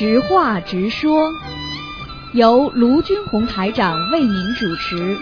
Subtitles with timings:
[0.00, 1.30] 直话直说，
[2.32, 5.18] 由卢军红台长为您主持。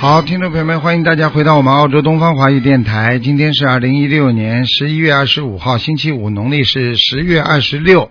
[0.00, 3.18] 好，听众朋友们，欢迎大家回到我们澳洲东方华语电台。
[3.18, 8.10] 今天是二零一六年十一月二十五号，星期五，农历是十月二十六。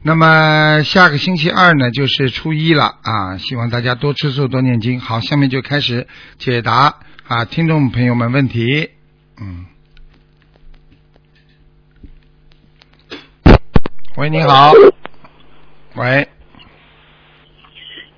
[0.00, 3.36] 那么下个星期二呢，就是初一了啊！
[3.36, 4.98] 希望大家多吃素，多念经。
[4.98, 6.06] 好，下面就开始
[6.38, 6.94] 解答
[7.28, 8.88] 啊，听众朋友们问题。
[9.38, 9.66] 嗯，
[14.16, 14.72] 喂，你好，
[15.94, 16.28] 喂，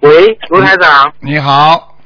[0.01, 1.97] 喂，卢台长，你好，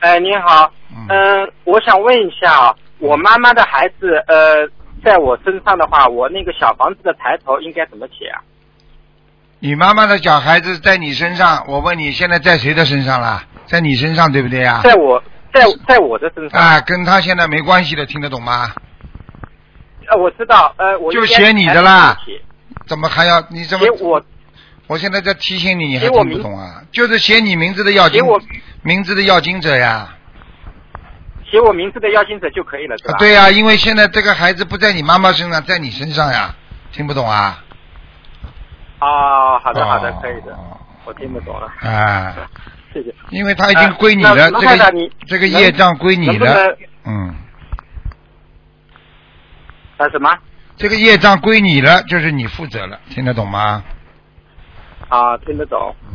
[0.00, 1.06] 哎，你好，嗯。
[1.08, 4.68] 嗯、我想问一下啊，我妈妈的孩子，呃，
[5.04, 8.42] 在我身上的话，我那个小房子的抬头应该怎么写啊？
[9.60, 13.44] 你妈妈的小孩子在你身上，我问你，现在在谁的身上啦？
[13.66, 18.72] 在你身上对不对呀、在我，在在我的身上，啊，跟他现在没关系的，听得懂吗？
[20.08, 22.18] 呃，我知道，呃，我就写你的啦
[22.86, 23.86] 怎么还要你怎么？
[24.00, 24.22] 我，
[24.86, 26.82] 我现在在提醒你，你还听不懂啊？
[26.92, 28.22] 就是写你名字的要经
[28.82, 30.16] 名字的要经者呀。
[31.50, 33.14] 写我名字的要经者就可以了，是吧？
[33.14, 36.54] 啊对呀、因为现在这个孩子不在你妈妈身上，在你身上呀，
[36.92, 37.62] 听不懂啊？
[38.98, 40.58] 啊，好的好的，哦可以的，
[41.04, 42.34] 我听不懂了，啊，
[42.92, 43.14] 谢谢。
[43.30, 47.34] 因为他已经呃归你了，这个这个业障归你了，能不能嗯，
[49.98, 50.30] 啊什么？
[50.76, 53.84] 这个业障归你了，就是你负责了，听得懂吗？
[55.08, 55.94] 啊，听得懂。
[56.08, 56.14] 嗯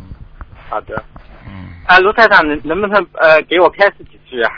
[0.68, 1.02] 好的。
[1.48, 4.52] 嗯，啊，卢太太，能能不能呃给我开示几句啊？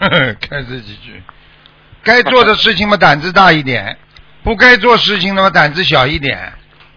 [0.00, 1.22] 呵 呵开始几句，
[2.02, 3.94] 该做的事情嘛，胆子大一点；
[4.42, 6.52] 不该做事情的嘛，胆子小一点。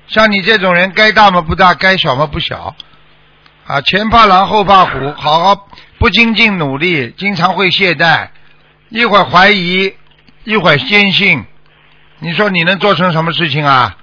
[0.08, 2.76] 像你这种人，该大嘛不大，该小嘛不小。
[3.68, 5.68] 啊，前怕狼后怕虎，好好
[6.00, 8.30] 不精进努力，经常会懈怠，
[8.90, 9.94] 一会儿怀疑，
[10.44, 11.46] 一会儿坚信。
[12.20, 13.98] 你说你能做成什么事情啊？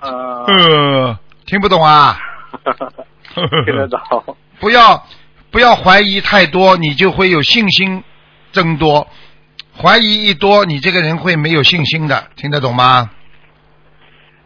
[0.00, 2.18] 呃，呃，听不懂啊？
[3.66, 4.36] 听得懂。
[4.60, 5.06] 不要
[5.50, 8.02] 不要怀疑太多，你就会有信心
[8.52, 9.06] 增多。
[9.78, 13.10] 怀疑一多，你这个人会没有信心的，听得懂吗？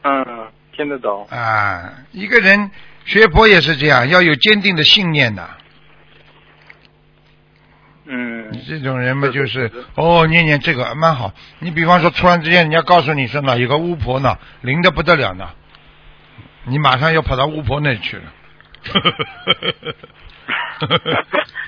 [0.03, 1.27] 嗯，听得懂。
[1.29, 2.71] 啊，一个人
[3.05, 5.49] 学佛也是这样，要有坚定的信念的。
[8.13, 11.33] 嗯你这种人嘛，就是哦，念念这个蛮好。
[11.61, 15.51] 你比方说，突然之间人家告诉你说呢，有个巫婆呢，灵的不得了呢，
[16.65, 18.23] 你马上要跑到巫婆那里去了。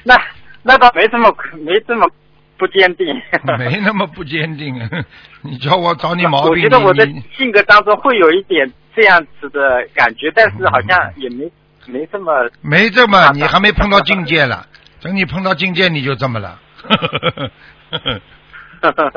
[0.05, 0.21] 那
[0.63, 2.09] 那倒没这么没这么
[2.57, 3.07] 不坚定。
[3.59, 4.75] 没那么不坚定，
[5.43, 11.51] 你叫我找你毛病我，觉得我的性格当中会有一点这样子的感觉，但是好像也没
[11.87, 12.51] 没这么。
[12.63, 14.67] 没这么，你还没碰到境界了。
[15.03, 16.59] 等你碰到境界，你就这么了。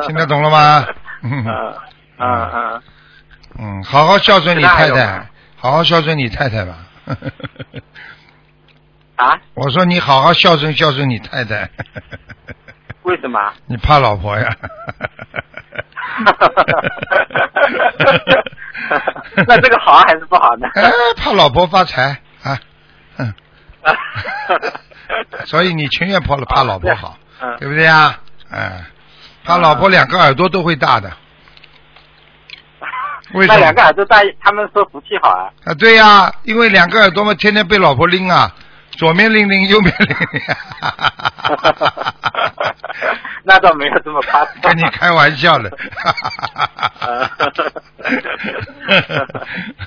[0.07, 0.85] 听得懂了吗？
[1.23, 1.75] 嗯嗯
[2.19, 2.81] 嗯，
[3.59, 6.78] 嗯，好好孝顺你太太，好好孝顺你太太吧。
[9.16, 9.40] 啊？
[9.53, 11.69] 我说你好好孝顺孝顺你太太，
[13.03, 13.40] 为什么？
[13.67, 14.50] 你怕老婆呀？
[19.47, 20.67] 那这个好还是不好呢？
[20.75, 22.57] 哎，怕老婆发财啊，
[23.17, 23.34] 嗯，
[25.45, 28.17] 所以你情愿怕怕老婆好，嗯对不对呀？
[28.51, 28.83] 哎，
[29.43, 31.11] 怕老婆两个耳朵都会大的。
[33.33, 35.49] 为什么那两个耳朵大，他们说福气好啊。
[35.66, 38.53] 啊，对呀、因为两个耳朵嘛，天天被老婆拎啊，
[38.91, 40.41] 左面拎拎，右面拎拎。
[43.43, 44.53] 那倒没有这么夸张。
[44.61, 45.75] 跟你开玩笑的。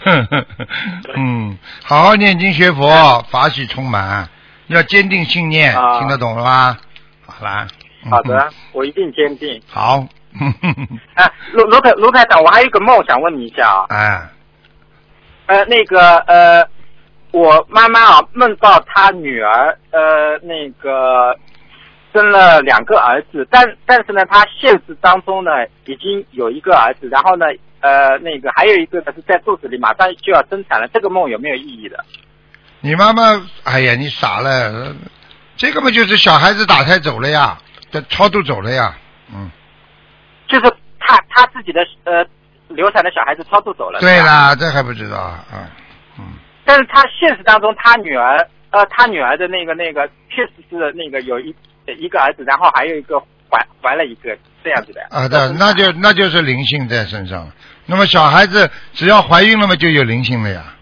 [1.17, 4.29] 嗯，好好念经学佛，法喜充满，
[4.69, 6.79] 要坚定信念，啊听得懂了吗？
[7.27, 7.67] 好啦。
[8.05, 9.61] 嗯好的， 我一定坚定。
[9.67, 10.07] 好。
[11.15, 13.87] 啊， 卢卢台卢台长，我还有一个梦想问你一下啊。
[13.89, 14.29] 哎，
[15.47, 16.65] 呃，那个呃，
[17.33, 21.37] 我妈妈啊梦到她女儿呃那个
[22.13, 25.51] 生了两个儿子，但但是呢，她现实当中呢
[25.87, 27.47] 已经有一个儿子，然后呢
[27.81, 32.05] 呃那个还有一个呢是在肚子里马上就要生产了，这个梦有没有意义的？
[32.81, 34.95] 你妈妈，哎呀，你傻了，
[35.57, 37.59] 这个嘛就是小孩子打胎走了呀，
[37.91, 38.97] 这超度走了呀，
[39.35, 39.51] 嗯。
[40.47, 42.25] 就是他他自己的呃
[42.69, 44.01] 流产的小孩子超度走了。
[44.01, 45.67] 对啦，这还不知道啊，嗯
[46.19, 46.25] 嗯，
[46.65, 51.55] 但是他现实当中，他女儿呃，他女儿的那个那个确实是那个有一
[51.99, 53.19] 一个儿子，然后还有一个
[53.51, 54.35] 怀怀了一个
[54.65, 55.03] 这样子的。
[55.11, 57.53] 啊，对，那就那就是灵性在身上了。
[57.85, 60.75] 那么小孩子只要怀孕了嘛，就有灵性了呀。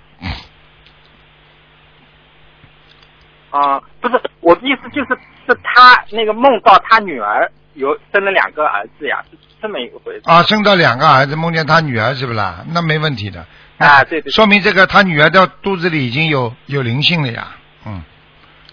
[3.51, 10.23] 啊、不是我的意思就是是他那个梦到他女儿有生了两个儿子呀，是这么一个回事。
[10.25, 12.65] 啊，生到两个儿子，梦见他女儿是不啦？
[12.73, 13.47] 那没问题的。
[13.79, 14.31] 啊，对对。
[14.33, 17.49] 说明这个他女儿的肚子里已经有有灵性了呀，
[17.87, 18.03] 嗯，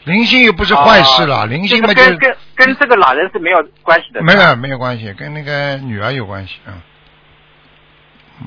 [0.05, 4.21] 灵性又不是坏事了，灵性嘛跟跟跟这个老人是没有关系的。
[4.21, 6.73] 没有没有关系，跟那个女儿有关系，嗯。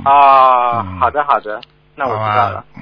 [0.04, 1.60] 哦，好的好的，
[1.94, 2.64] 那我知道了。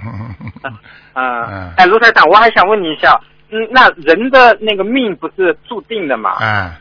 [0.64, 0.74] 嗯
[1.14, 1.72] 嗯。
[1.76, 3.20] 哎，卢台长，我还想问你一下，
[3.54, 6.38] 嗯，那人的那个命不是注定的嘛？
[6.40, 6.72] 嗯。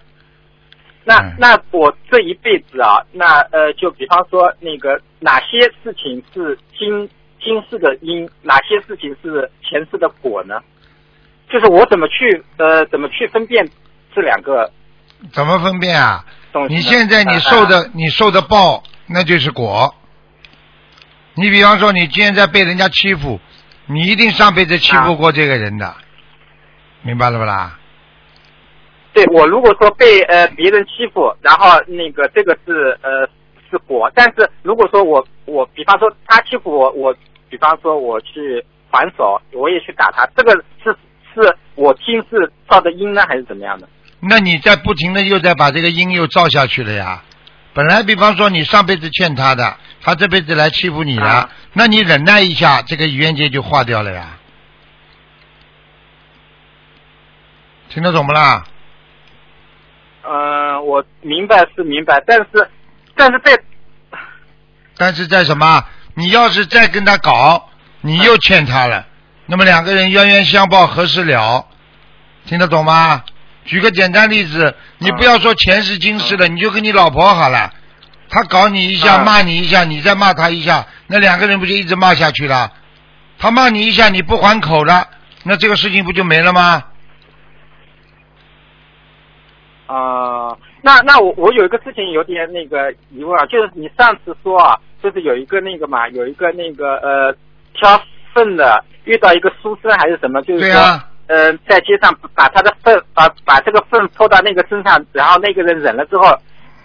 [1.05, 7.07] 那那我这一辈子啊，那呃，就比方说那个哪些事情是今
[7.39, 10.61] 今世的因，哪些事情是前世的果呢？
[11.51, 13.69] 就是我怎么去呃怎么去分辨
[14.15, 14.71] 这两个？
[15.31, 16.25] 怎么分辨啊？
[16.69, 19.93] 你现在你受的你受的报，那就是果。
[21.35, 23.39] 你比方说，你现在被人家欺负，
[23.87, 25.95] 你一定上辈子欺负过这个人的，
[27.03, 27.77] 明白了不啦？
[29.13, 33.27] 对我如果说被呃别人欺负，然后那个这个是呃
[33.69, 37.15] 是果，但是如果说我我比方说他欺负我，我
[37.47, 40.51] 比方说我去还手，我也去打他，这个
[40.83, 40.95] 是
[41.33, 43.87] 是我亲自造的因呢，还是怎么样的？
[44.19, 47.21] 那你在不停的又在把这个因又造下去了呀？
[47.75, 54.39] 本来比方说你上辈子欠他的，他这辈子来欺负你了，那你忍耐一下，这个冤结就化掉了呀？
[57.93, 58.63] 听得懂不啦？
[60.27, 62.69] 嗯，我明白是明白，但是，
[63.15, 63.59] 但是在，
[64.97, 65.85] 但是在什么？
[66.15, 67.69] 你要是再跟他搞，
[68.01, 69.05] 你又欠他了，
[69.45, 71.67] 那么两个人冤冤相报何时了？
[72.45, 73.23] 听得懂吗？
[73.65, 77.71] 举个简单例子，你不要说前世今世的，你就跟你老婆好了，
[78.27, 82.71] 他搞你一下，骂你一下，你再骂他一下，那两个人不就一直骂下去了？
[83.37, 85.07] 他骂你一下，你不还口了，
[85.43, 86.85] 那这个事情不就没了吗？
[89.85, 97.35] 啊，那那我我有一个事情有点那个疑问啊，就是你上次说啊，就是有一个那个嘛，有一个那个呃
[97.73, 98.01] 挑
[98.33, 100.79] 粪的遇到一个书生还是什么，就是说，
[101.27, 106.33] 呃，在街上把他的粪把把这个粪泼到那个身上，然后那个人忍了之后，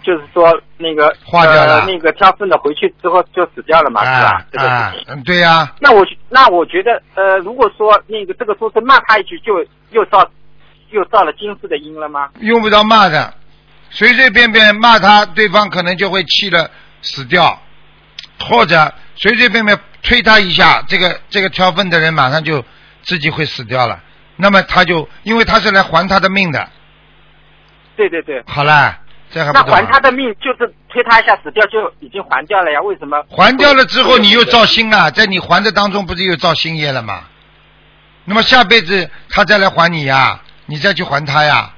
[0.03, 4.45] 就是说那个化掉了，那个挑粪的回去之后就死掉了嘛，是吧？
[4.51, 4.67] 这个
[5.13, 5.71] 嗯，对呀。
[5.79, 10.29] 那我那我觉得呃，如果说那个这个书生骂他一句，就又造。
[10.91, 12.29] 又造了今世的因了吗？
[12.39, 13.33] 用不着骂的，
[13.89, 16.69] 随随便便骂他，对方可能就会气的
[17.01, 17.61] 死掉，
[18.39, 22.63] 或者随随便便推他一下，这个这个挑粪的人马上就
[23.03, 24.01] 自己会死掉了。
[24.35, 26.69] 那么他就因为他是来还他的命的。
[27.95, 28.41] 对对对。
[28.47, 28.97] 好了，
[29.29, 32.79] 这还那还他的命就是推他一下死掉就已经还掉了呀？
[32.81, 33.21] 为什么？
[33.29, 35.11] 还掉了之后你又造新啊？
[35.11, 37.23] 在你还的当中不是又造新业了吗？
[38.25, 40.39] 那么下辈子他再来还你呀？
[40.69, 41.73] 你再去还他呀？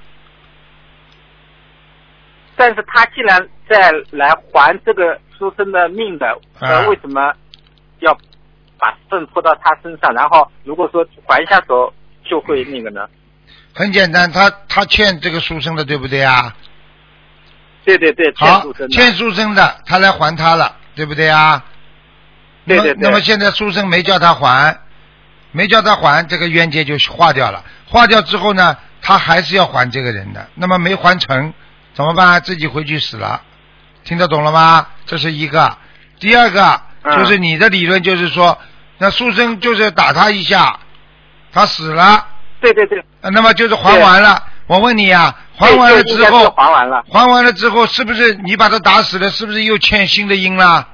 [2.57, 7.33] 但是他既然再来还这个书生的命的，那为什么
[8.01, 8.13] 要
[8.77, 10.13] 把粪泼到他身上？
[10.13, 11.91] 然后如果说还一下手
[12.29, 13.07] 就会那个呢？
[13.73, 16.53] 很简单，他他欠这个书生的，对不对啊？
[17.85, 18.61] 对对对，好，
[18.91, 21.63] 欠书生的，他来还他了，对不对啊？
[22.67, 22.97] 对对对。
[23.01, 24.77] 那么现在书生没叫他还。
[25.51, 27.63] 没叫他还，这个冤结就化掉了。
[27.87, 30.47] 化掉之后呢，他还是要还这个人的。
[30.55, 31.53] 那么没还成，
[31.93, 32.41] 怎么办？
[32.41, 33.41] 自己回去死了。
[34.03, 34.87] 听得懂了吗？
[35.05, 35.77] 这是一个。
[36.19, 36.81] 第二个
[37.17, 38.57] 就是你的理论，就是说，
[38.97, 40.79] 那书生就是打他一下，
[41.51, 42.27] 他死了。
[42.61, 43.03] 对对对。
[43.21, 44.43] 那么就是还完了。
[44.67, 47.03] 我问你啊，还完了之后，还完了。
[47.11, 49.29] 还完了之后，是不是你把他打死了？
[49.29, 50.87] 是不是又欠新的因了？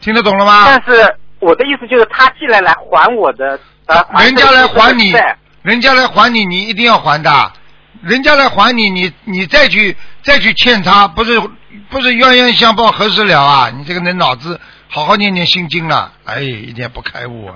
[0.00, 0.64] 听得懂了吗？
[0.66, 1.16] 但是。
[1.40, 5.12] 我的意思就是，他既然来还我的，呃，人家来还你，
[5.62, 7.52] 人家来还你，你一定要还的。
[8.02, 11.40] 人家来还你，你你再去再去欠他，不是
[11.90, 13.70] 不是冤冤相报何时了啊？
[13.76, 17.50] 你这个人脑子好好念念心经了，哎，一点不开悟，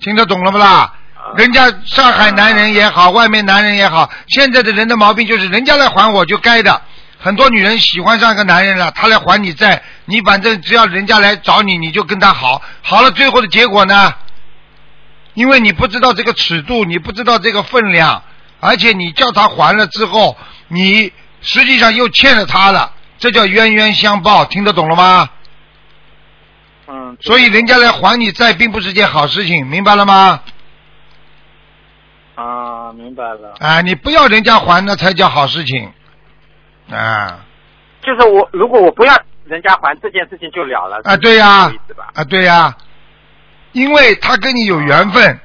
[0.00, 0.94] 听得懂了不啦？
[1.36, 6.80] 人家上海男人也好，外面男人也好，现在的人的毛病就是，人家来还我就该的。
[7.20, 14.14] 很多女人喜欢上一个男人了，他来还你债，你反正只要人家来找你，你就跟他好，好了，最后的结果呢？
[15.34, 18.22] 因为你不知道这个尺度，你不知道这个分量，
[18.58, 20.36] 而且你叫他还了之后，
[20.68, 21.12] 你
[21.42, 25.28] 实际上又欠了他了，这叫冤冤相报，听得懂了吗？
[26.88, 27.16] 嗯。
[27.20, 30.40] 所以人家来还你债，并不是件好事情，明白了吗？
[32.34, 33.54] 啊，明白了。
[33.60, 35.92] 啊，你不要人家还，那才叫好事情。
[36.90, 37.40] 啊，
[38.02, 41.72] 就是我，如果我不要人家还这件事情就了了啊，对呀，
[42.14, 42.76] 啊，对呀，
[43.72, 45.40] 因为他跟你有缘分，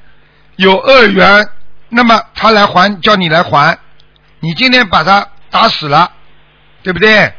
[0.57, 1.47] 有恶缘，
[1.89, 3.77] 那么他来还，叫你来还，
[4.39, 6.11] 你今天把他打死了，
[6.83, 7.33] 对不对？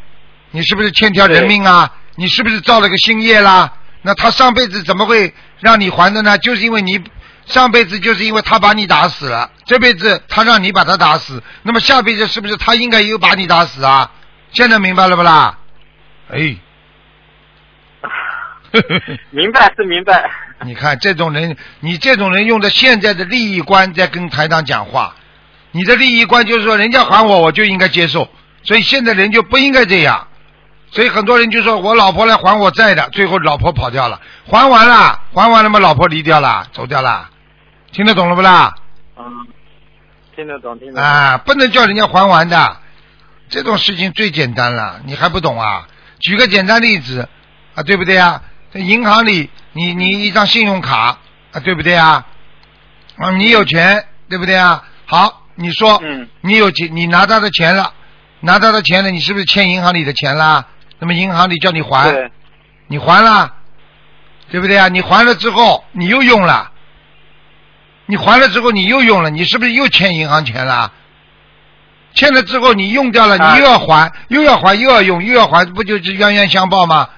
[0.53, 1.93] 你是不是欠条人命啊？
[2.15, 3.73] 你是不是造了个新业啦？
[4.03, 6.39] 那他上辈子怎么会让你还的呢？
[6.39, 7.03] 就是因为你
[7.47, 14.11] 上辈子就是因为他把你打死了，这辈子他让你把他打死，那么下辈子是不是他应该又把你打死啊？
[14.53, 15.59] 现在明白了不啦？
[16.31, 16.57] 哎，
[19.31, 20.29] 明白是明白。
[20.65, 25.15] 你看这种人，你这种人用的现在的利益观在跟台长讲话，
[25.71, 28.29] 你的利益观就是说人家还我，我就应该接受，
[28.65, 30.27] 所以现在人就不应该这样，
[30.91, 37.29] 所以很多人就说我老婆来还我债的，最后老婆跑掉了，还完了，还完了吗，老婆离掉了，走掉了，
[37.97, 38.75] 听得懂了不啦？
[39.17, 39.47] 嗯，
[40.37, 41.03] 听得懂，听得懂。
[41.03, 42.77] 啊，不能叫人家还完的，
[43.49, 45.89] 这种事情最简单了，你还不懂啊？
[46.21, 47.27] 举个简单例子
[47.75, 48.43] 啊，对不对啊？
[48.71, 51.17] 在银行里，你你一张信用卡
[51.53, 52.27] 啊，对不对啊？
[53.17, 54.85] 啊，你有钱，对不对啊？
[55.07, 57.95] 好，你说，嗯你有钱，你拿他的钱了，
[58.41, 60.67] 拿他的钱了，你是不是欠银行里的钱啦？
[60.99, 62.31] 那么银行里叫你还，
[62.89, 63.55] 你还了，
[64.51, 64.89] 对不对啊？
[64.89, 66.73] 你还了之后，你又用了，
[68.07, 70.93] 你还了之后，你又用了，你是不是又欠银行钱了？
[72.15, 77.11] 欠了之后你用掉了，啊你又要还，又要还，又要用，又要还，不就是冤冤相报吗？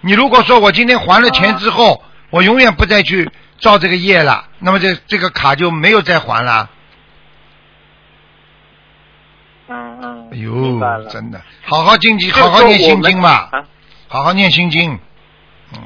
[0.00, 3.30] 你如果说我今天还了钱之后，我永远不再去
[3.60, 6.70] 造这个业了，那么这这个卡就没有再还了。
[9.68, 10.28] 嗯嗯。
[10.32, 10.80] 哎呦
[11.10, 13.62] 真的，好好经济，好好念心经吧，啊
[14.08, 14.98] 好好念心经。
[15.74, 15.82] 嗯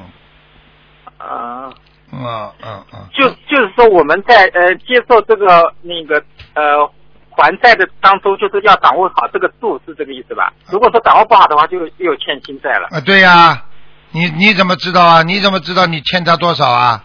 [1.19, 1.69] 啊，
[2.11, 6.89] 嗯嗯嗯，就就是说我们在呃接受这个那个呃
[7.31, 10.53] 还债的当中，就是要掌握好这个度，是这个意思吧？
[10.69, 12.87] 如果说掌握不好的话，就又有欠新债了。
[12.91, 13.63] 啊，对呀、
[14.11, 15.23] 你你怎么知道啊？
[15.23, 17.03] 你怎么知道你欠他多少啊？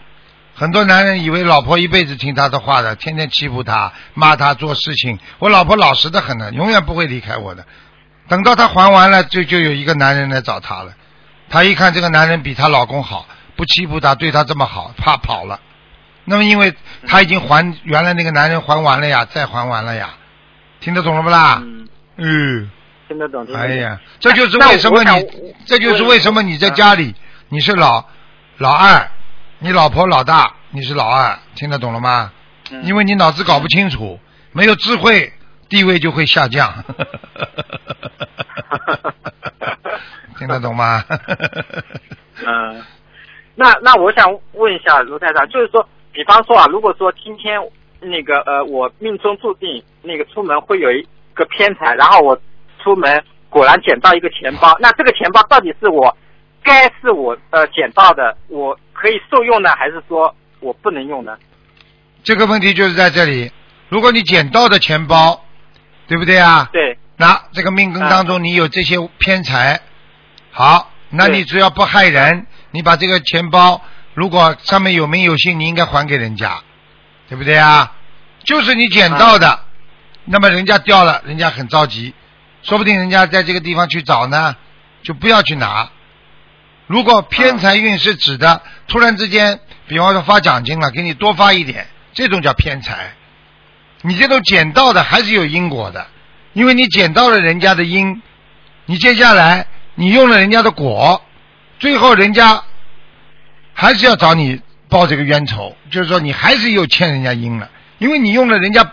[0.53, 5.17] 很多男人以为老婆一辈子听他的话的，天天欺负他、骂他做事情。
[5.39, 7.65] 我老婆老实的很呢，永远不会离开我的。
[8.29, 10.93] 等到他还完了，就就有一个男人来找他了。
[11.49, 13.25] 他一看这个男人比她老公好，
[13.61, 15.59] 不欺负他，对他这么好，怕跑了。
[16.25, 16.73] 那么因为
[17.07, 20.15] 他已经还原来那个男人还完了呀，再还完了呀，
[20.79, 21.59] 听得懂了不啦？
[21.61, 21.87] 嗯，
[22.17, 22.71] 嗯。
[23.07, 23.69] 听得懂，听得懂。
[23.69, 25.27] 哎呀，这就是为什么你，
[25.67, 27.13] 这就是为什么你在家里
[27.49, 28.03] 你是老
[28.57, 29.07] 老二，
[29.59, 32.31] 你老婆老大，你是老二，听得懂了吗？
[32.71, 34.19] 嗯因为你脑子搞不清楚，
[34.53, 35.31] 没有智慧，
[35.69, 36.83] 地位就会下降。
[40.39, 41.03] 听得懂吗？
[42.43, 42.81] 嗯，
[43.55, 47.59] 那那我想问一下卢太长，就是说，比方说啊，如果说今天
[47.99, 52.39] 那个呃，我命中注定那个出门会有一个偏财，然后我
[52.81, 56.15] 出门果然捡到一个钱包，那这个钱包到底是我
[56.63, 61.37] 该是我呃捡到的，我可以受用呢，还是说我不能用呢？
[62.23, 63.51] 这个问题就是在这里。
[63.89, 65.43] 如果你捡到的钱包，
[66.07, 66.69] 对不对啊？
[66.71, 69.81] 对，那这个命根当中你有这些偏财，
[70.51, 73.81] 好，那你只要不害人，你把这个钱包
[74.13, 76.61] 如果上面有名有姓，你应该还给人家，
[77.29, 77.93] 对不对啊？
[78.43, 79.59] 就是你捡到的，
[80.25, 82.13] 那么人家掉了，人家很着急，
[82.63, 84.55] 说不定人家在这个地方去找呢，
[85.03, 85.89] 就不要去拿。
[86.87, 93.13] 如果偏财运是指的突然之间，比方说发奖金了，给你多发一点，这种叫偏财。
[94.01, 96.07] 你这种捡到的还是有因果的，
[96.53, 98.21] 因为你捡到了人家的因，
[98.87, 101.23] 你接下来你用了人家的果，
[101.81, 102.63] 最后人家
[103.73, 108.83] 还是要找你报这个冤仇，就是说你还是又欠人家阴了，因为你用了人家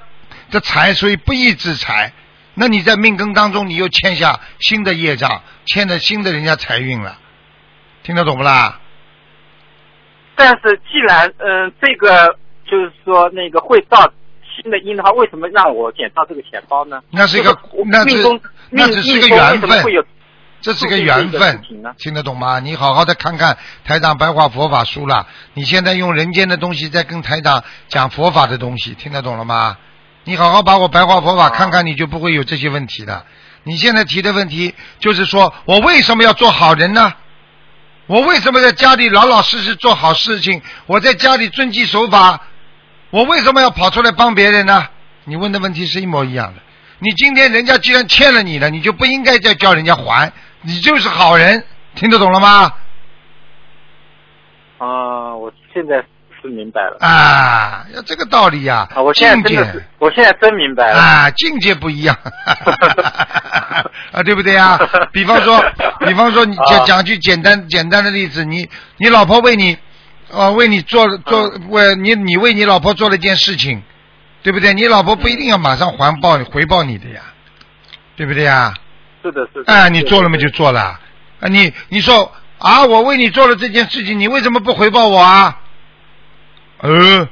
[0.51, 2.15] 的财，所以不义之财，
[2.55, 7.19] 那你在命根当中你又欠下新的业障，欠了新的人家财运了，
[8.05, 8.81] 听得懂不啦？
[10.35, 14.11] 但是既然嗯、呃这个就是说那个会造
[14.63, 17.03] 新的因的话，为什么让我捡到这个钱包呢？
[17.11, 18.41] 那是一个就是那是命中命
[18.71, 20.09] 那只是个命中为缘分
[20.61, 21.63] 这是个缘分
[21.99, 22.59] 听得懂吗？
[22.59, 25.27] 你好好的看看台长白话佛法书了。
[25.55, 29.79] 你现在用人间的东西在跟台长讲佛法的东西，听得懂了吗？
[30.25, 33.25] 你好好把我白话佛法啊看看，你就不会有这些问题的。
[33.63, 37.15] 你现在提的问题就是说我为什么要做好人呢？
[38.07, 40.61] 我为什么在家里老老实实做好事情？
[40.87, 42.41] 我在家里遵纪守法，
[43.11, 44.89] 我为什么要跑出来帮别人呢？
[45.25, 46.63] 你问的问题是一模一样的。
[47.01, 51.63] 你今天人家既然欠了你了，你就不应该再叫人家还，你就是好人，
[51.95, 52.73] 听得懂了吗？
[54.79, 55.97] 啊，我现在
[56.41, 56.97] 是明白了。
[57.01, 61.01] 啊，要这个道理呀、啊，我现在境界真的是，我现在真明白了。
[61.01, 62.17] 啊，境界不一样
[64.13, 64.79] 啊，对不对啊？
[65.13, 65.61] 比方说，
[66.07, 69.77] 比方说，你讲啊讲句简单简单的例子，你你老婆为你，
[70.31, 73.83] 呃，为你做做为你你为你老婆做了一件事情，
[74.43, 74.75] 对不对？
[74.75, 77.23] 你老婆不一定要马上还报回报你的呀，
[78.17, 78.75] 对不对呀？
[79.29, 79.73] 是的，是的。
[79.73, 80.37] 哎，你做了吗？
[80.39, 80.81] 就做了。
[81.41, 85.61] 啊，你你说啊，我为你做了这件事情，你为什么不回报我啊？
[86.81, 87.29] 呃，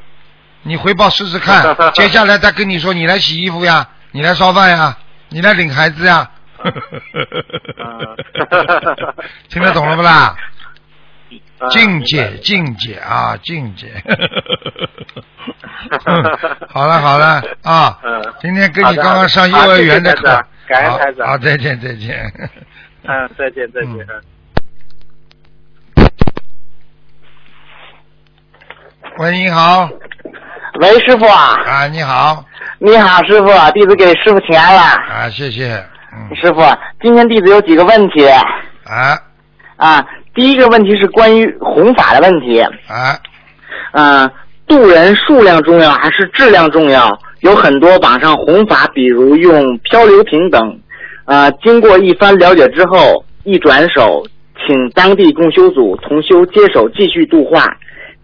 [0.62, 1.76] 你回报试试看。
[1.94, 4.96] 接下来他跟你说，你来洗衣服呀，你来烧饭呀，
[5.30, 6.30] 你来领孩子呀。
[9.48, 10.36] 听得懂了不啦？
[11.70, 13.90] 境界，境界啊，境界。
[16.68, 17.98] 好了好了啊，
[18.40, 21.26] 今天跟你刚刚上幼儿园的课，感恩台长。
[21.26, 22.32] 好，再见再见。
[23.04, 24.06] 嗯，再见再见。
[29.18, 29.88] 喂，你好。
[30.80, 31.56] 喂，师傅啊。
[31.66, 32.44] 啊，你好。
[32.78, 34.80] 你好，师傅，弟子给师傅请安了。
[34.80, 35.82] 啊，谢谢。
[36.12, 36.36] 嗯。
[36.36, 36.60] 师傅，
[37.00, 38.28] 今天弟子有几个问题。
[38.84, 39.18] 啊。
[39.76, 42.60] 啊，第一个问题是关于弘法的问题。
[42.60, 43.18] 啊。
[43.92, 44.30] 嗯，
[44.66, 47.08] 渡人数量重要还是质量重要？
[47.40, 50.80] 有很多网上弘法，比如用漂流瓶等。
[51.24, 54.24] 啊，经过一番了解之后，一转手，
[54.64, 57.66] 请当地共修组同修接手继续度化。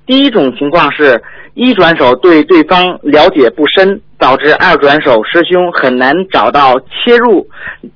[0.07, 1.21] 第一种情况是，
[1.55, 7.47] 一转手对对方了解不深，导致二转手师兄很难找到切入，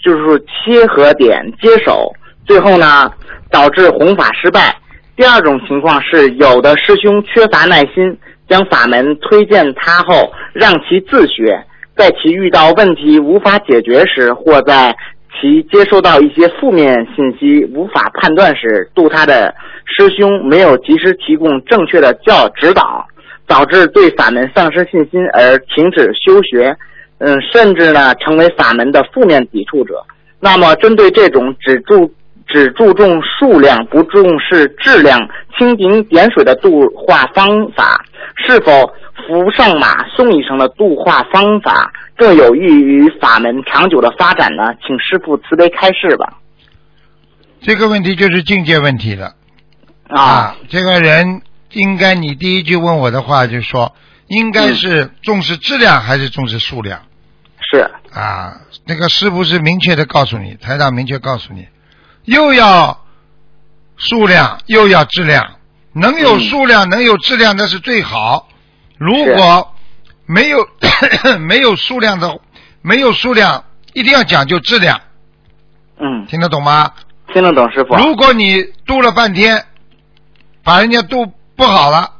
[0.01, 2.13] 就是说切合点接手，
[2.45, 3.11] 最后呢
[3.51, 4.77] 导致弘法失败。
[5.17, 11.65] 第二种情况是，有的师兄缺乏耐心，将法门推荐他后，让其自学。
[11.97, 14.95] 在其遇到问题无法解决时，或在
[15.41, 23.07] 其接收到一些负面信息无法判断时，度他的师兄没有及时提供正确的教指导，
[23.47, 26.77] 导致对法门丧失信心而停止修学，
[27.19, 30.03] 嗯，甚至呢成为法门的负面抵触者。
[30.39, 32.13] 那么，针对这种只注
[32.47, 35.19] 只注重数量不重视质量、
[35.59, 38.05] 蜻蜓点水的度化方法，
[38.47, 38.93] 是否？
[39.27, 44.75] 扶上马送一程的度化方法更有益于法门长久的发展呢？
[44.87, 46.35] 请师傅慈悲开示吧。
[47.61, 49.33] 这个问题就是境界问题了
[50.09, 50.55] 啊！
[50.69, 51.41] 这个人
[51.73, 53.97] 应该，你第一句问我的话就说，
[54.29, 57.01] 应该是重视质量还是重视数量？
[57.73, 61.67] 是啊，那个师傅是明确的告诉你，台长明确告诉你，
[62.27, 63.05] 又要
[63.97, 65.57] 数量又要质量，
[65.93, 68.49] 能有数量能有质量那是最好。
[68.99, 69.75] 如果
[70.27, 70.69] 没有
[71.41, 72.39] 没有数量的，
[72.83, 75.01] 没有数量，一定要讲究质量。
[75.99, 76.93] 嗯，听得懂吗？
[77.33, 77.97] 听得懂，师傅。
[77.97, 79.65] 如果你度了半天，
[80.63, 82.13] 把人家度不好了，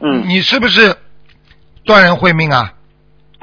[0.00, 0.96] 嗯， 你是不是
[1.84, 2.72] 断人慧命啊？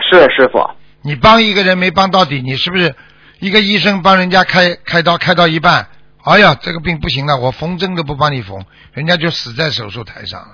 [0.10, 0.70] 是师傅。
[1.02, 2.96] 你帮一个人没帮到底，你是不是
[3.43, 5.89] 一个医生帮人家开开刀开到一半，
[6.23, 10.47] 哎呀，这个病不行了，我缝针都不帮你缝，人家就死在手术台上了。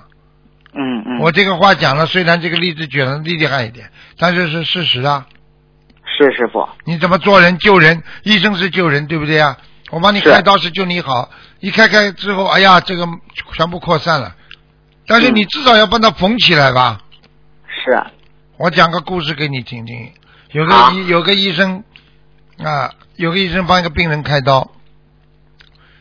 [0.74, 5.24] 嗯嗯，我这个话讲了，虽然这个例子举的厉害一点，但是是事实啊。
[6.04, 6.68] 是师傅。
[6.84, 8.02] 你怎么做人救人？
[8.24, 9.56] 医生是救人，对不对啊？
[9.92, 13.06] 我帮你开刀是救你好，一开开之后，哎呀，这个
[13.52, 14.34] 全部扩散了。
[15.06, 17.00] 但是你至少要帮他缝起来吧。
[17.68, 18.02] 是。
[18.56, 20.12] 我讲个故事给你听听。
[20.50, 21.84] 有个医有个医生
[22.64, 24.70] 啊，有个医生帮一个病人开刀。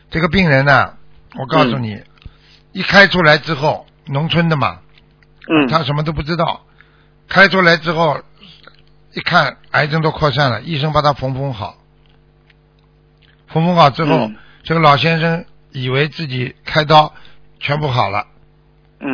[0.10, 0.94] 这个病人呢，
[1.36, 2.02] 我告诉你，
[2.72, 3.86] 一开出来之后。
[4.12, 4.80] 农村的嘛，
[5.48, 6.66] 嗯，他什么都不知道，
[7.28, 8.24] 开出来之后，
[9.14, 11.78] 一看癌症都扩散了，医生把他缝缝好，
[13.50, 14.32] 缝缝好之后，
[14.64, 17.14] 这个老先生以为自己开刀
[17.60, 18.26] 全部好了，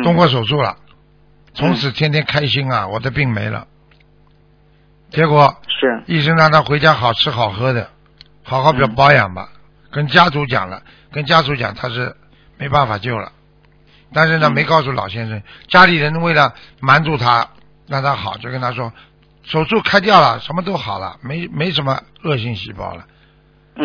[0.02, 0.78] 动过手术了，
[1.52, 3.66] 从此天天开心啊，我的病没了。
[5.10, 7.90] 结果是医生让他回家好吃好喝的，
[8.42, 9.48] 好好表保养吧，
[9.90, 12.16] 跟家属讲了，跟家属讲他是
[12.58, 13.32] 没办法救了。
[14.12, 17.48] 但是呢，没告诉老先生，家里人为了瞒住他，
[17.86, 18.92] 让他好，就跟他说，
[19.42, 23.04] 手术开掉了，什么都好了，没没什么恶性细胞了。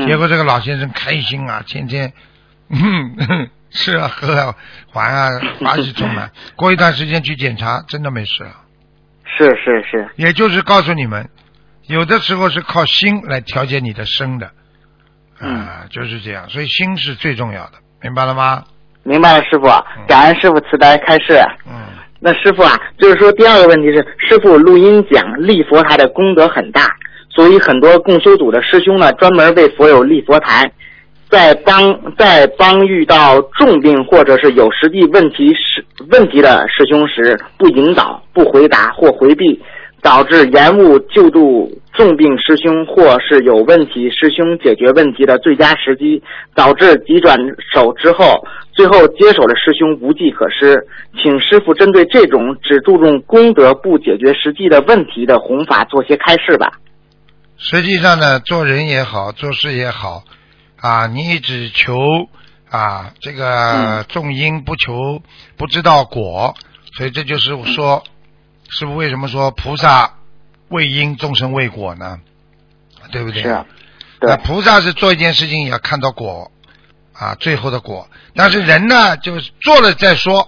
[0.05, 2.13] 结果这个老先生开心啊，天天
[3.71, 4.55] 吃啊喝啊
[4.93, 5.29] 玩啊，
[5.59, 6.31] 欢喜充满。
[6.55, 8.55] 过一段时间去检查，真的没事了。
[9.37, 10.07] 是是是。
[10.15, 11.29] 也就是告诉你们，
[11.87, 14.51] 有的时候是靠心来调节你的身的，
[15.39, 16.49] 啊，就是这样。
[16.49, 18.63] 所以心是最重要的，明白了吗？
[19.03, 19.65] 明白了，师傅，
[20.07, 21.33] 感恩师傅慈悲开示。
[21.65, 21.73] 嗯，
[22.19, 23.97] 那师傅啊，就是说第二个问题是，
[24.29, 26.85] 师傅录音讲立佛台的功德很大，
[27.29, 30.71] 所以很多共修组的师兄呢，专门为佛友立佛台，
[31.31, 39.59] 在帮在帮遇到重病或者是有实际问题时问题的师兄时，不引导、不回答或回避。
[40.03, 46.23] 导致延误救助重病师兄或是有问题师兄解决问题的最佳时机，
[46.55, 47.37] 导致急转
[47.71, 50.87] 手之后，最后接手的师兄无计可施。
[51.21, 56.79] 请师傅针对这种只注重功德不解决实际的问题的弘法做些开示吧。
[57.57, 60.23] 实际上呢，做人也好，做事也好，
[60.81, 61.95] 啊，你只求
[62.69, 65.21] 啊这个种因不求
[65.55, 66.55] 不知道果，
[66.97, 68.03] 所以这就是我说，
[68.69, 70.15] 师傅为什么说菩萨
[70.69, 72.19] 为因，众生为果呢？
[73.11, 73.43] 对不对？
[73.43, 73.65] 是啊，
[74.19, 76.51] 对那，菩萨是做一件事情也要看到果
[77.13, 78.09] 啊，最后的果。
[78.35, 80.47] 但是人呢，就是做了再说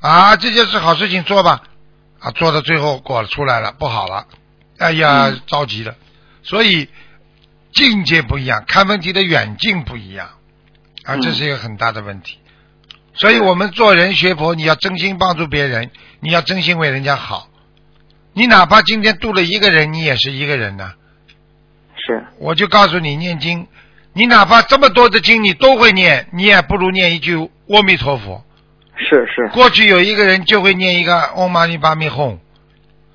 [0.00, 1.62] 啊，这件事好事情做吧
[2.20, 4.26] 啊，做到最后果出来了不好了，
[4.78, 5.94] 哎呀，嗯着急了。
[6.42, 6.88] 所以
[7.74, 10.28] 境界不一样，看问题的远近不一样
[11.04, 12.38] 啊，嗯这是一个很大的问题。
[13.14, 17.48] 所以我们做人学佛，你要真心帮助别人，你要真心为人家好。
[18.32, 20.92] 你哪怕今天度了一个人，你也是一个人呢、
[21.96, 23.68] 是，我就告诉你，念经，
[24.12, 27.36] 你哪怕这么多的经你都会念，你也不如念一句
[27.68, 28.44] 阿弥陀佛。
[28.96, 32.38] 是是，过去有一个人就会念一个嗡嘛呢叭咪吽，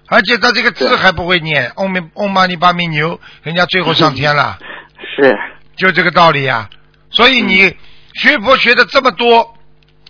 [0.10, 4.58] 而且他这个字还不会念，嗡咪嗡嘛尼巴咪牛，人家最后上天了，
[5.16, 5.38] 是，
[5.76, 6.70] 就这个道理呀、
[7.12, 7.78] 所以嗯你
[8.16, 9.56] 学佛学的这么多，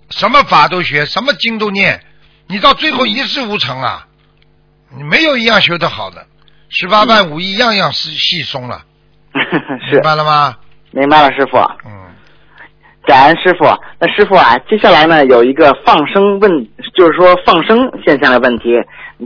[0.09, 2.01] 什么法都学，什么经都念，
[2.47, 4.07] 你到最后一事无成啊！
[4.95, 6.25] 你没有一样修得好的，
[6.69, 8.83] 十八般武艺样样是细松了，
[9.91, 10.55] 明，白了吗？
[10.91, 11.57] 明白了，师傅。
[11.85, 12.07] 嗯。
[13.05, 13.65] 感恩师傅。
[13.99, 16.51] 那师傅啊，接下来呢有一个放生问，
[16.95, 18.69] 就是说放生现象的问题，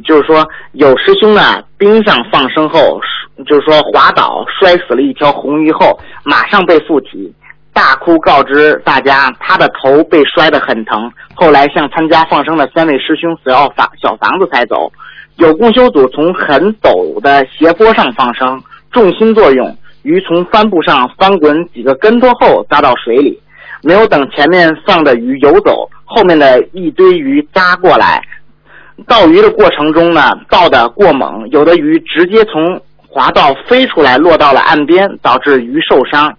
[0.02, 3.00] 就是说有师兄呢冰上放生后，
[3.46, 7.32] 就是说滑倒摔死了一条红鱼后，马上被附体，
[7.74, 14.92] 大哭告知大家他的头被摔得很疼，后来向参加放生的三位师兄索要房小房子才走。
[15.38, 23.40] 有共修组从很陡的斜坡上放生，重心作用，鱼从帆布上翻滚几个跟头后扎到水里。
[23.82, 28.22] 没有等前面放的鱼游走，后面的一堆鱼扎过来。
[29.08, 36.36] 倒鱼的过程中呢，倒的过猛，有的鱼直接从滑道飞出来，落到了岸边，导致鱼受伤。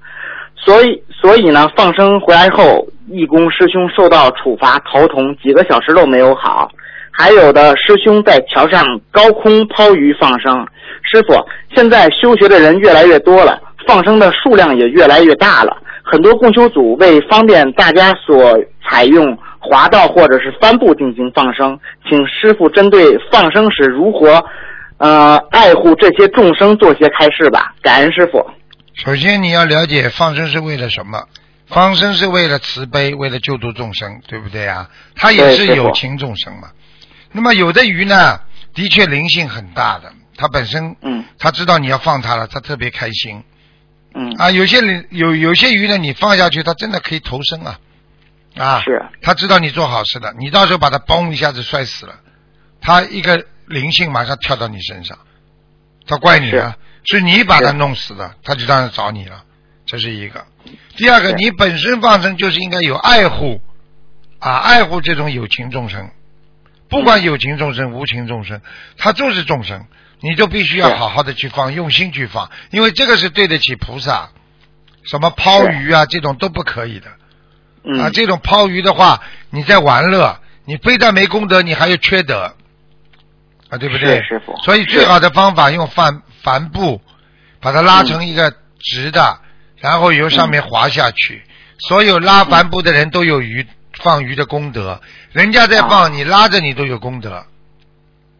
[0.56, 6.70] 所以，所以呢，放生回来后，义工师兄受到处罚，头痛，几个小时都没有好。
[7.10, 10.66] 还有的师兄在桥上高空抛鱼放生。
[11.02, 11.34] 师傅，
[11.74, 15.76] 现在修学的人越来越多了，放生的数量也越来越大了。
[16.02, 24.44] 很多供修组为方便大家所采用滑道或者是帆布进行放生，请师傅针对放生时如何
[24.98, 27.74] 呃爱护这些众生做些开示吧。
[27.80, 28.44] 感恩师傅。
[28.94, 31.24] 首先你要了解放生是为了什么？
[31.66, 34.88] 放生是为了慈悲，为了救度众生，对不对啊？
[35.16, 36.68] 它也是有情众生嘛。
[37.32, 38.38] 那么有的鱼呢，
[38.74, 43.42] 的确灵性很大的，它本身嗯它知道你要放它了，它特别开心
[44.14, 44.50] 嗯啊。
[44.50, 47.78] 有些灵有有些鱼呢，你放下去，它真的可以投生啊
[48.56, 48.80] 啊！
[48.82, 52.20] 是他知道你做好事的，你到时候把他嘣一下子摔死了，
[52.80, 55.18] 他一个灵性马上跳到你身上，
[56.06, 59.44] 他怪你了，是你把他弄死的，他就当然找你了，
[59.86, 60.44] 这是一个。
[60.96, 63.60] 第二个，你本身放生就是应该有爱护
[64.38, 66.10] 啊，爱护这种有情众生，
[66.88, 68.60] 不管有情众生、无情众生，
[68.96, 69.86] 他就是众生，
[70.20, 74.30] 你就必须要好好的去放，用心去放，因为这个是对得起菩萨。
[75.06, 77.08] 什么抛鱼啊，这种都不可以的。
[77.84, 79.20] 嗯啊，这种抛鱼的话，
[79.50, 82.54] 你在玩乐，你非但没功德，你还有缺德，
[83.68, 84.22] 啊，对不对？
[84.22, 87.00] 是师傅所以最好的方法用帆帆布
[87.60, 89.38] 把它拉成一个直的，
[89.78, 91.42] 然后由上面滑下去。
[91.78, 93.66] 所有拉帆布的人都有鱼
[94.00, 95.00] 放鱼的功德，
[95.32, 97.44] 人家在放，你拉着你都有功德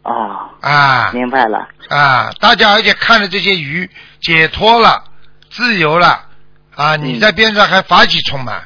[0.04, 1.68] 哦，啊明白了。
[1.88, 2.33] 啊！
[2.40, 5.04] 大家而且看着这些鱼解脱了、
[5.50, 6.24] 自由了
[6.74, 8.62] 啊，你嗯在边上还法喜充满。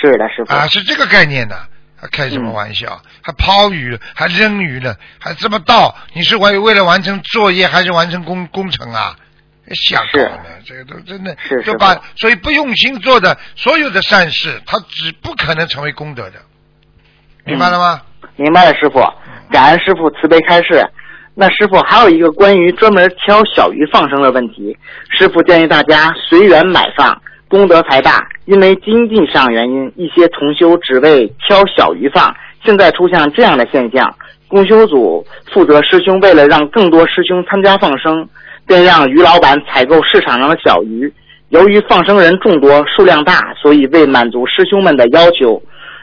[0.00, 0.54] 是的，师傅。
[0.54, 1.56] 啊，是这个概念的，
[2.00, 3.00] 还开什么玩笑？
[3.22, 5.94] 还抛鱼，还扔鱼呢，还这么倒？
[6.14, 9.16] 你是为为了完成作业，还是完成工工程啊？
[9.72, 16.40] 想搞呢，这个都真的是就把，所以不用心做的所有的善事，它只不可能成为功德的，
[17.44, 18.02] 明白了吗？
[18.36, 19.00] 明白了，师傅。
[19.50, 20.84] 感恩师傅慈悲开示。
[21.34, 24.76] 那师傅还有一个关于专门挑小鱼放生的问题，
[25.16, 28.26] 师傅建议大家随缘买放，功德才大。
[28.46, 32.34] 因为经济上原因，一些同修只为挑小鱼放，
[32.64, 34.14] 现在出现这样的现象。
[34.48, 38.26] 公修组负责师兄为了让更多师兄参加放生，
[38.66, 41.12] 便让鱼老板采购市场上的小鱼。
[41.50, 45.60] 由于放生人众多，数量大，所以为满足师兄们的要求，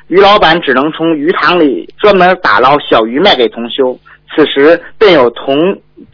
[0.08, 3.98] 鱼老板只能从鱼塘里专门打捞小鱼卖给同修。
[4.36, 5.56] 此时便有同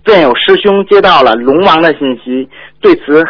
[0.04, 2.48] 便有师兄接到了龙王的信息，
[2.80, 3.24] 对此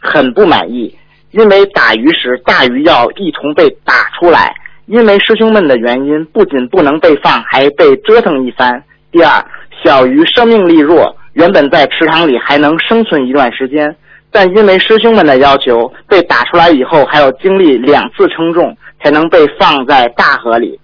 [0.00, 0.94] 很不满意，
[1.30, 4.54] 因为打鱼时大鱼要一同被打出来。
[4.86, 8.82] 因为师兄们的原因，不仅不能被放，还被折腾一番。
[9.12, 9.40] 第二，
[9.84, 13.94] 小鱼生命力弱，原本在池塘里还能生存一段时间，
[14.32, 20.80] 但因为师兄们的要求，被打出来以后还要经历两次称重，才能被放在大河里。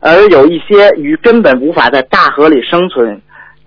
[0.00, 3.22] 而有一些鱼根本无法在大河里生存。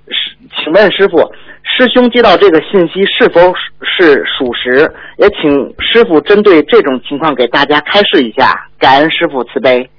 [0.10, 1.32] 是，请问师傅，
[1.76, 3.54] 师兄接到这个信息是否
[3.84, 4.92] 是属实？
[5.18, 8.70] 也请师傅针对这种情况给大家开示一下。
[8.80, 9.90] 感恩师傅慈悲。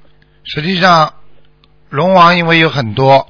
[0.45, 1.13] 实际上，
[1.91, 3.29] 龙王因为有很多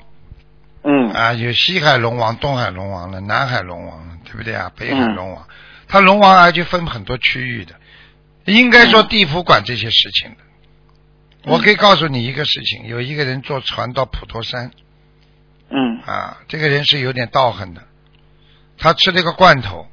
[0.85, 4.70] 嗯啊，有西海龙王、东海龙王了、南海龙王了，对不对啊？
[4.77, 5.46] 北海嗯龙王，
[5.88, 7.74] 它龙王还就分很多区域的。
[8.44, 10.37] 应该说地府管这些事情的。
[11.44, 14.70] 我可以告诉你一个事情：有一个人坐船到普陀山
[15.70, 17.83] 嗯啊，这个人是有点道行的，
[18.79, 19.87] 他吃了个罐头，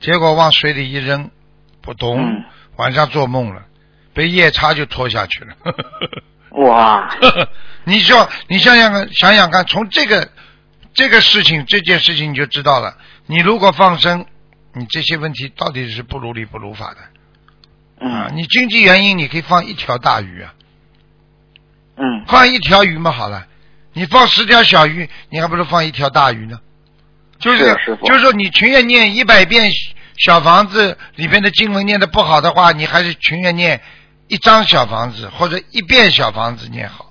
[0.00, 1.30] 结果往水里一扔，
[1.80, 2.44] 不动，嗯
[2.76, 3.64] 晚上做梦了，
[4.12, 5.56] 被夜叉就拖下去了。
[6.64, 7.08] 哇
[7.84, 10.28] 你说，你想想看，想想看，从这个
[10.94, 12.96] 这个事情这件事情你就知道了。
[13.26, 14.26] 你如果放生，
[14.74, 18.28] 你这些问题到底是不如理不如法的啊！
[18.30, 20.54] 嗯你经济原因你可以放一条大鱼啊，
[21.96, 23.46] 嗯放一条鱼嘛好了。
[23.92, 26.60] 你放十条小鱼，你还不如放一条大鱼呢。
[27.38, 29.70] 就是是就是说，你情愿念一百遍
[30.16, 33.80] 小房子里边的经文念的不好的话，你还是情愿念
[34.26, 37.06] 一张小房子或者一遍小房子念好。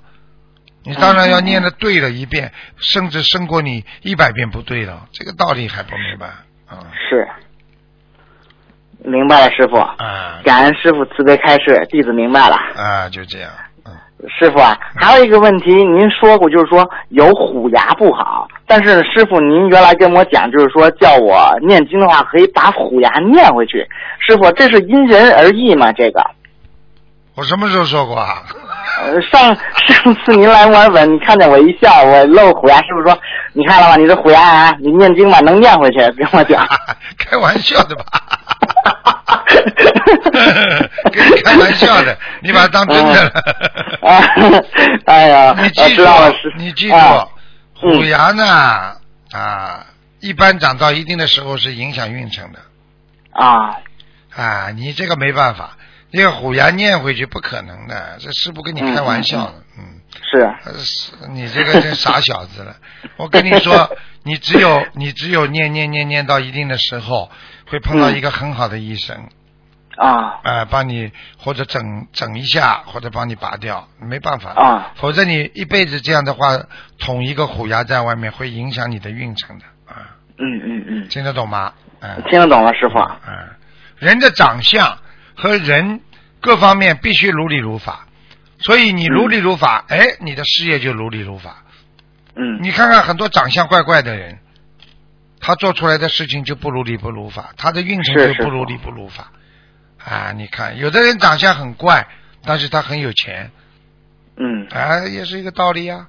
[0.84, 6.28] 你当然要念的对了一遍，甚至胜过你一百遍不对了，这个道理还不明白
[6.66, 7.28] 啊是，
[9.00, 9.76] 明白了，师傅。
[9.78, 12.56] 啊感恩师傅慈悲开示，弟子明白了。
[12.76, 13.10] 啊！
[13.10, 13.67] 就这样，嗯，
[14.40, 23.88] 师傅啊，还有一个问题，您说过就是说有虎牙不好，但是师傅您原来跟我讲，就是说叫我念经的话可以把虎牙念回去。
[24.20, 25.92] 师傅，这是因人而异吗？
[25.92, 26.22] 这个？
[27.36, 28.42] 我什么时候说过啊？
[29.04, 29.56] 呃，上
[29.88, 33.16] 上次您来墨尔本，你看见我一笑，我露虎牙，师傅说，
[33.54, 33.96] 你看了吧？
[33.96, 36.66] 你这虎牙啊，你念经吧，能念回去，跟我讲。
[37.20, 38.04] 开玩笑的吧？
[41.12, 43.30] 跟 你开玩笑的，你把它当真的了。
[44.02, 44.24] 啊，
[45.06, 46.04] 哎呀，你记住
[46.58, 47.28] 你记住啊，
[47.76, 48.96] 虎牙呢
[49.32, 49.86] 啊，
[50.20, 52.60] 一般长到一定的时候是影响运程的
[53.32, 53.78] 啊，
[54.36, 55.78] 啊，你这个没办法，
[56.12, 59.84] 这个虎牙念回去不可能的，这师傅跟你开玩笑的，嗯。
[60.32, 62.76] 是，啊是你这个真傻小子了！
[63.18, 67.30] 我跟你说，你只有你只有念念念念到一定的时候，
[67.70, 69.30] 会碰到一个很好的医生，
[69.98, 76.58] 啊呃、帮你或者整整一下，或者帮你拔掉，没办法，啊，否则你一辈子这样的话，
[77.00, 81.74] 捅一个虎牙在外面，会影响你的运程的啊，嗯嗯嗯，听得懂吗？
[82.00, 83.00] 嗯听得懂了，师傅。
[83.00, 83.50] 嗯，
[83.98, 85.00] 人的长相
[85.36, 86.02] 和人
[86.40, 88.06] 各方面必须如理如法，
[88.60, 91.64] 所以你如理如法，哎，你的事业就如理如法。
[92.36, 94.38] 嗯你看看很多长相怪怪的人，
[95.40, 99.32] 他做出来的事情就不如理不如法，他的运程就不如理不如法。
[100.04, 102.08] 啊，你看，有的人长相很怪，
[102.46, 103.52] 但是他很有钱，
[104.38, 104.68] 嗯。
[104.70, 106.08] 啊，也是一个道理呀、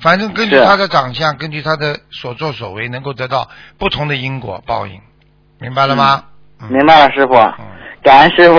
[0.00, 5.00] 反正根据他的长相，根据他的所作所为，能够得到不同的因果报应，
[5.58, 6.24] 明白了吗？
[6.60, 6.68] 嗯。
[6.70, 7.34] 明白了，师傅。
[7.34, 8.58] 嗯感恩师傅。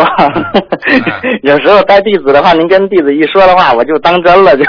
[1.43, 4.63] 有时候带弟子的话，您跟弟子一说的话，我就当真了，就。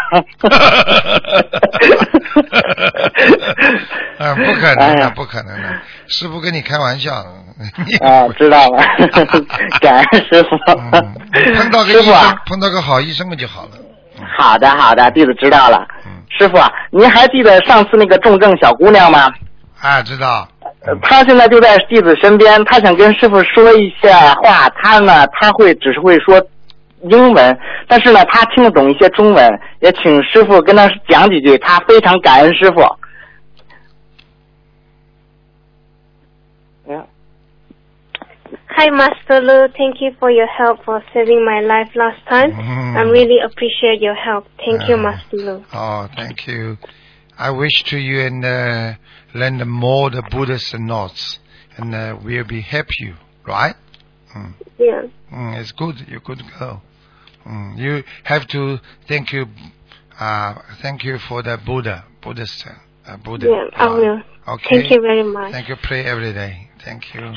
[4.19, 5.69] 啊， 不可能的，不可能的，
[6.07, 7.11] 师傅跟你开玩笑。
[7.87, 8.83] 你 啊，知道了，
[9.81, 10.57] 感恩师傅。
[10.93, 11.15] 嗯，
[11.57, 13.71] 碰到个医生师傅啊，，碰到个好医生嘛就好了。
[14.39, 15.87] 好的好的，弟子知道了。
[16.05, 19.33] 嗯，师傅啊，您还记得上次那个重症小姑娘吗？
[19.81, 20.47] 啊，知道。
[20.87, 24.69] 呃她现在就在弟子身边，他想跟师傅说一下话。
[24.71, 26.41] 他呢，他会只是会说
[27.03, 31.59] 英文，但是呢，他听得懂一些中文，也请师傅跟他讲几句。
[31.59, 32.81] 他非常感恩师傅。
[36.89, 37.07] Yeah.
[38.69, 39.69] Hi, Master Lu.
[39.77, 42.53] Thank you for your help for saving my life last time.
[42.53, 42.97] Mhm.
[42.97, 44.45] I really appreciate your help.
[44.59, 45.65] Thank you, Uh, Master Lu.
[45.73, 46.77] Oh, thank you.
[47.39, 48.95] I wish to you and uh,
[49.37, 51.39] learn more the Buddhist notes,
[51.77, 53.15] and uh, we'll be happy,
[53.47, 53.75] right?
[54.35, 54.55] Mm.
[54.79, 55.03] Yeah.
[55.33, 55.97] Mm, it's good.
[56.09, 56.83] You're good girl.
[57.47, 59.47] Mm, you have to thank you,
[60.19, 62.67] uh, thank you for the Buddha, Buddhist,
[63.07, 63.47] uh, Buddha.
[63.47, 64.23] Yeah, I will.
[64.49, 64.81] Okay.
[64.81, 65.53] Thank you very much.
[65.53, 65.77] Thank you.
[65.83, 66.71] Pray every day.
[66.85, 67.33] Thank you.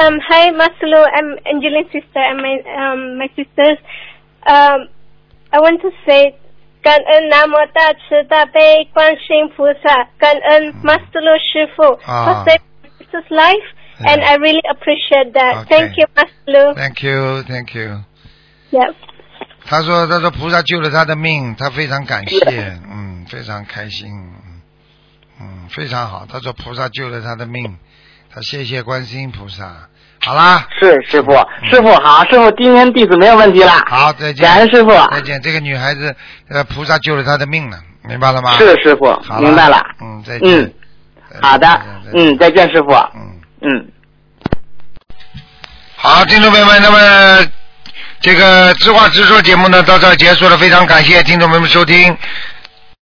[0.00, 0.96] Um, hi, Lu.
[0.96, 3.78] I'm Angeline's sister and my um my sisters.
[4.46, 4.88] Um,
[5.52, 6.36] I want to say.
[6.82, 12.24] 感恩南无大慈大悲观世音菩萨，感恩 Master Lu 师傅 Ah.
[12.24, 13.66] for saving my sister's life,
[14.00, 15.66] and I really appreciate that.
[15.66, 16.74] Thank you, Master Lu.
[16.74, 17.42] Thank you.
[17.42, 18.04] Thank you.
[18.70, 18.94] Yeah.
[19.64, 22.38] 他说：“他说菩萨救了他的命，他非常感谢，
[22.90, 24.62] 嗯，非常开心，嗯
[25.40, 26.26] 嗯，非常好。
[26.26, 27.76] 他说菩萨救了他的命，
[28.30, 29.88] 他谢谢观世音菩萨。
[30.20, 31.32] 好啦，是师傅，
[31.70, 33.72] 师傅好，师傅今天弟子没有问题了。
[33.88, 34.44] 好，再见。
[34.44, 34.90] 感恩师傅。
[35.12, 35.40] 再见。
[35.40, 36.14] 这个女孩子，
[36.50, 38.52] 呃，菩萨救了她的命了，明白了吗？
[38.58, 39.80] 是师傅好，明白了。
[40.00, 40.60] 嗯，再见。
[40.60, 40.72] 嗯，
[41.40, 41.66] 好的
[42.14, 42.92] 嗯，再见，师傅。
[43.14, 43.40] 嗯。
[43.62, 43.88] 嗯。
[45.96, 47.46] 好，听众朋友们，那么
[48.20, 52.16] 这个知话直说节目呢到这儿结束了，非常感谢听众朋友们收听。